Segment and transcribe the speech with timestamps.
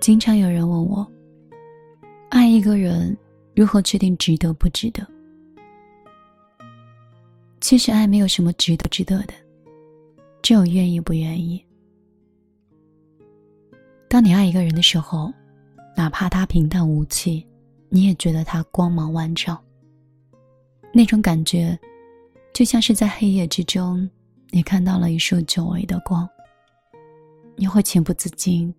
[0.00, 1.06] 经常有人问我，
[2.30, 3.16] 爱一个人
[3.54, 5.06] 如何确定值得不值得？
[7.60, 9.34] 其实爱没有什么值得不值得的，
[10.42, 11.64] 只有愿意不愿意。
[14.08, 15.32] 当你爱一个人的时候，
[15.96, 17.44] 哪怕他平淡无奇，
[17.88, 19.60] 你也觉得他光芒万丈。
[20.92, 21.76] 那种感觉，
[22.52, 24.08] 就像是在黑夜之中，
[24.50, 26.28] 你看到了一束久违的光。
[27.56, 28.72] 你会情不自禁，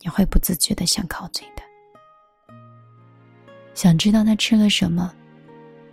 [0.00, 1.62] 你会不自觉的想靠近的，
[3.74, 5.12] 想知道他吃了什么，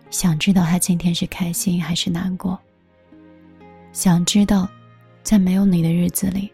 [0.09, 2.59] 想知道他今天是开心还是难过，
[3.91, 4.69] 想知道，
[5.23, 6.51] 在没有你的日子里，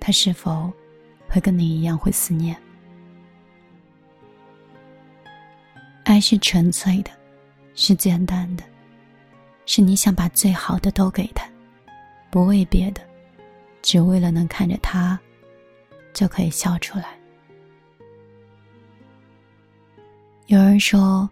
[0.00, 0.72] 他是否
[1.28, 2.56] 会跟你一样会思念。
[6.04, 7.10] 爱是纯粹的，
[7.74, 8.64] 是简单的，
[9.66, 11.46] 是你想把最好的都给他，
[12.30, 13.02] 不为别的。
[13.82, 15.20] 只为了能看着他，
[16.14, 17.18] 就可以笑出来。
[20.46, 21.28] 有人说，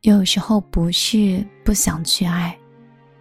[0.00, 2.58] 有时候不是不想去爱，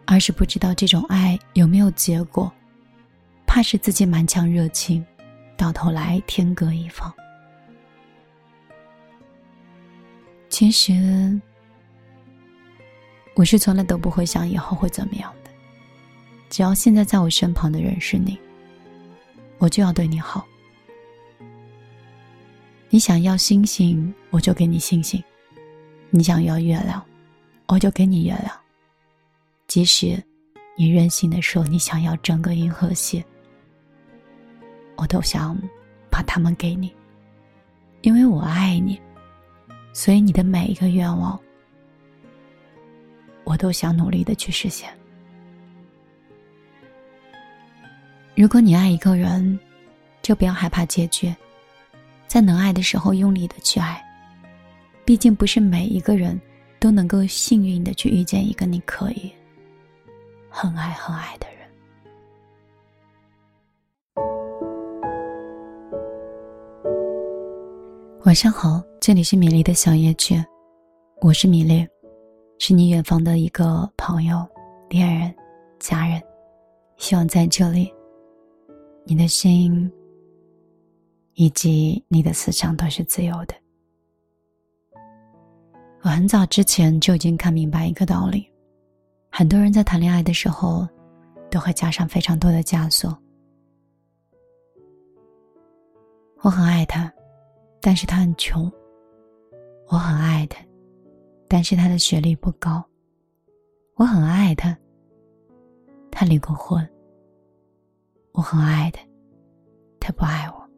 [0.05, 2.51] 而是不知道这种爱有没有结果，
[3.45, 5.05] 怕是自己满腔热情，
[5.55, 7.13] 到头来天各一方。
[10.49, 11.39] 其实，
[13.35, 15.51] 我是从来都不会想以后会怎么样的。
[16.49, 18.39] 只要现在在我身旁的人是你，
[19.63, 20.45] 我就要对你好。
[22.89, 25.23] 你想要星星，我就给你星星；
[26.09, 27.01] 你想要月亮，
[27.67, 28.53] 我就给你月亮。
[29.67, 30.21] 即使
[30.75, 33.23] 你任性的说你想要整个银河系，
[34.97, 35.57] 我都想
[36.11, 36.93] 把它们给你，
[38.01, 38.99] 因为我爱你，
[39.93, 41.39] 所以你的每一个愿望，
[43.45, 44.93] 我都想努力的去实现。
[48.35, 49.59] 如果你爱一个人，
[50.23, 51.31] 就不要害怕结局，
[52.25, 54.03] 在能爱的时候用力的去爱。
[55.05, 56.41] 毕竟不是每一个人
[56.79, 59.31] 都能够幸运的去遇见一个你可以
[60.49, 61.69] 很爱很爱的人。
[68.23, 70.43] 晚上好，这里是米粒的小夜曲，
[71.21, 71.87] 我是米粒，
[72.57, 74.43] 是你远方的一个朋友、
[74.89, 75.31] 恋人、
[75.79, 76.19] 家人，
[76.97, 77.92] 希望在这里。
[79.05, 79.91] 你的心
[81.33, 83.53] 以及你的思想都是自由的。
[86.01, 88.49] 我很早之前就已经看明白一个道理：
[89.29, 90.87] 很多人在谈恋爱的时候，
[91.49, 93.17] 都会加上非常多的枷锁。
[96.41, 97.11] 我很爱他，
[97.79, 98.71] 但是他很穷。
[99.87, 100.61] 我很爱他，
[101.47, 102.83] 但是他的学历不高。
[103.95, 104.77] 我很爱他，
[106.11, 106.85] 他离过婚。
[108.33, 108.99] 我很爱的，
[109.99, 110.69] 他不爱我。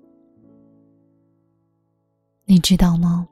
[2.44, 3.28] 你知道吗？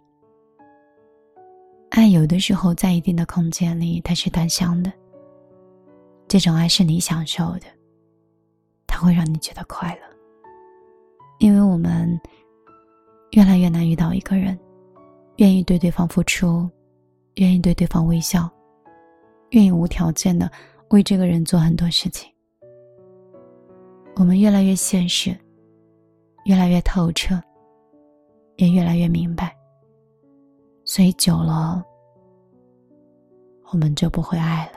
[1.90, 4.92] 爱有的时候在一定的空间里，它是单向的。
[6.28, 7.66] 这种爱是你享受的，
[8.88, 10.02] 它会让你觉得快乐。
[11.40, 12.20] 因为我们
[13.32, 14.58] 越来越难遇到一个人，
[15.36, 16.68] 愿意对对方付出，
[17.36, 18.50] 愿意对对方微笑，
[19.50, 20.50] 愿意无条件的
[20.90, 22.33] 为这个人做很多事情。
[24.16, 25.36] 我们越来越现实，
[26.46, 27.42] 越来越透彻，
[28.58, 29.56] 也越来越明白。
[30.86, 31.84] 所以久了，
[33.72, 34.74] 我们就不会爱了。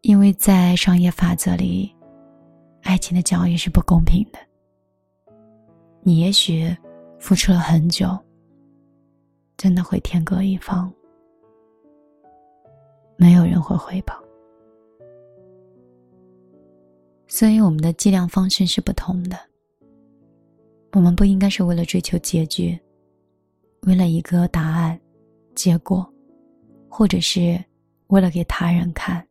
[0.00, 1.94] 因为在商业法则里，
[2.82, 4.38] 爱情的交易是不公平的。
[6.00, 6.74] 你也许
[7.18, 8.16] 付出了很久，
[9.56, 10.90] 真的会天各一方，
[13.16, 14.14] 没有人会回报。
[17.30, 19.38] 所以，我们的计量方式是不同的。
[20.92, 22.76] 我们不应该是为了追求结局，
[23.82, 24.98] 为了一个答案、
[25.54, 26.10] 结果，
[26.88, 27.62] 或者是
[28.06, 29.24] 为了给他人看，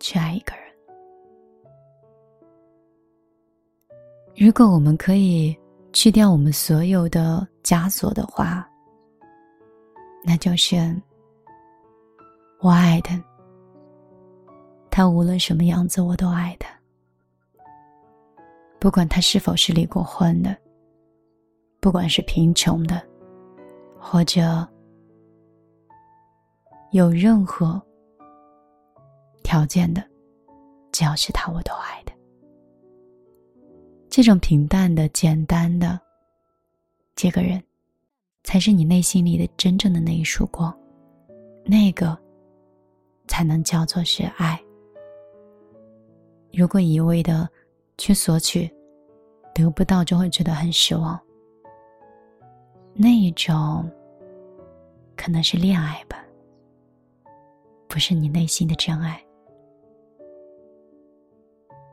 [0.00, 0.62] 去爱一个人。
[4.34, 5.56] 如果我们可以
[5.92, 8.68] 去掉我们所有的枷锁的话，
[10.24, 10.76] 那就是
[12.60, 13.22] 我爱他，
[14.90, 16.71] 他无论什么样子，我都爱他。
[18.82, 20.56] 不管他是否是离过婚的，
[21.78, 23.00] 不管是贫穷的，
[23.96, 24.68] 或者
[26.90, 27.80] 有任何
[29.44, 30.02] 条件的，
[30.90, 32.12] 只要是他，我都爱的。
[34.10, 35.96] 这种平淡的、简单的，
[37.14, 37.62] 这个人，
[38.42, 40.76] 才是你内心里的真正的那一束光，
[41.64, 42.18] 那个
[43.28, 44.60] 才能叫做是爱。
[46.52, 47.48] 如果一味的。
[47.98, 48.70] 去索取，
[49.54, 51.18] 得不到就会觉得很失望。
[52.94, 53.88] 那一种，
[55.16, 56.24] 可能是恋爱吧，
[57.88, 59.22] 不是你内心的真爱。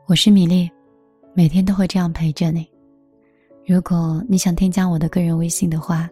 [0.06, 0.68] 我是米粒，
[1.34, 2.68] 每天都会这样陪着你。
[3.64, 6.10] 如果你想添加我的个人微信的话，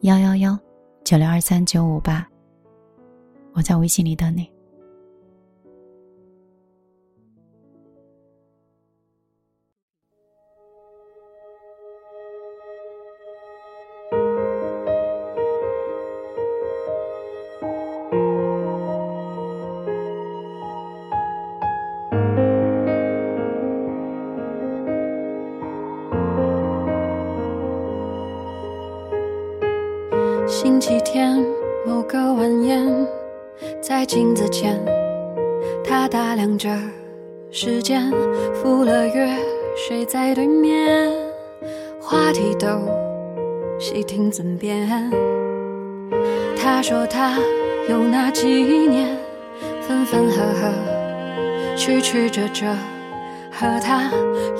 [0.00, 0.58] 幺幺幺
[1.04, 2.28] 九六二三九五八，
[3.54, 4.48] 我在微信里等你。
[34.06, 34.80] 镜子前，
[35.84, 36.70] 他打量着
[37.50, 38.08] 时间，
[38.54, 39.36] 赴了约，
[39.76, 41.12] 谁在对面，
[42.00, 42.68] 话题都
[43.80, 44.88] 细听尊便。
[46.56, 47.36] 他说他
[47.88, 49.18] 有那几年，
[49.82, 50.72] 分分合合，
[51.76, 52.64] 曲曲折折，
[53.50, 54.08] 和他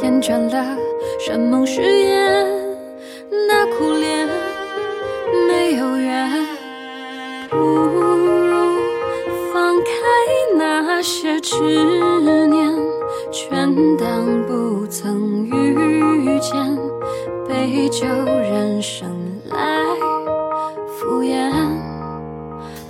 [0.03, 0.77] 厌倦了
[1.21, 2.47] 山盟誓言，
[3.49, 4.29] 那苦恋。
[5.49, 6.31] 没有缘，
[11.49, 11.63] 执
[12.49, 12.75] 念，
[13.31, 16.77] 全当不曾遇见，
[17.47, 19.09] 杯酒人生
[19.49, 19.57] 来
[20.89, 21.53] 敷衍，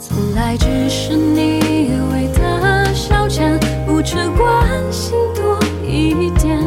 [0.01, 6.59] 从来只是你为的消遣，不知关心多一点，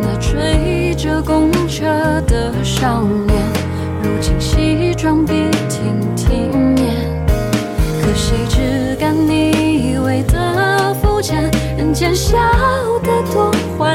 [0.00, 1.84] 那追着公车
[2.26, 3.27] 的少年。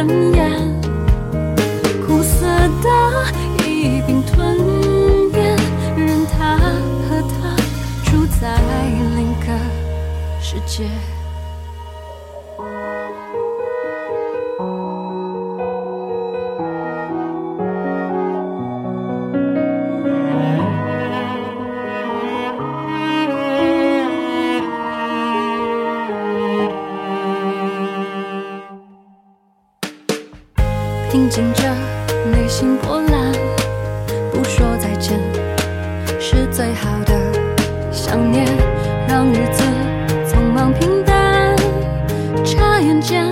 [0.06, 0.52] 蔓延，
[2.06, 2.46] 苦涩
[2.82, 2.90] 的
[3.66, 4.58] 一并吞
[5.32, 5.56] 咽，
[5.96, 7.56] 任他和他
[8.04, 8.58] 住在
[9.16, 9.48] 另一个
[10.42, 10.90] 世界。
[31.14, 31.62] 平静着
[32.32, 33.32] 内心波澜，
[34.32, 35.20] 不说再见
[36.20, 37.14] 是最好的
[37.92, 38.44] 想念，
[39.08, 39.64] 让日子
[40.28, 41.56] 匆忙平淡，
[42.44, 43.32] 眨眼间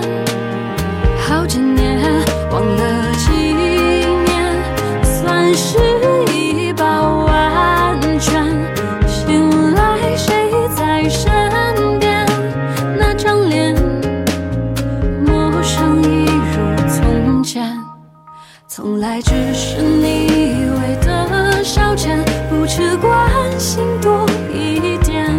[22.74, 25.30] 只关心多一点。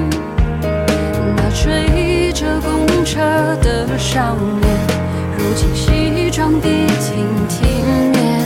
[1.35, 3.19] 那追着公车
[3.59, 4.77] 的少年，
[5.35, 7.65] 如今西装笔挺体
[8.11, 8.39] 面。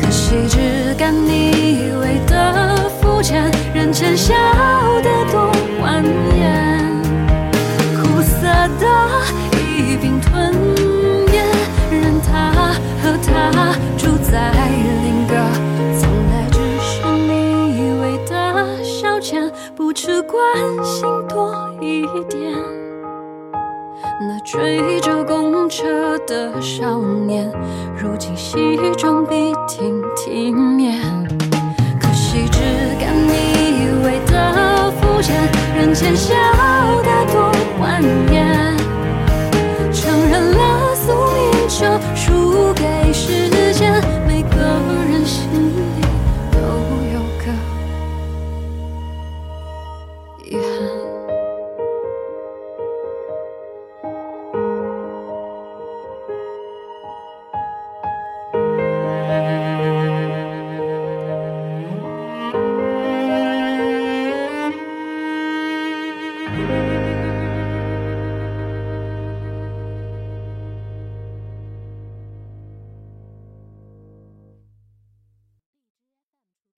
[0.00, 4.32] 可惜只敢你以为的肤浅，人间笑
[5.02, 5.50] 得多
[5.82, 6.04] 欢
[6.38, 7.02] 颜，
[7.96, 8.46] 苦涩
[8.78, 8.86] 的
[9.56, 10.54] 一并吞
[11.32, 11.44] 咽，
[11.90, 12.52] 任他
[13.02, 14.16] 和他住。
[14.30, 14.52] 在
[20.18, 20.42] 的关
[20.84, 22.52] 心多一点。
[24.20, 27.48] 那追着公车的少年，
[27.96, 30.98] 如今西装笔挺体面。
[32.00, 32.58] 可惜只
[32.98, 33.30] 敢你
[33.78, 35.36] 以为的肤浅，
[35.76, 36.34] 人前笑
[37.04, 38.77] 得多欢颜。